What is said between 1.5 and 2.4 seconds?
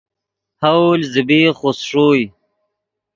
خوست ݰوئے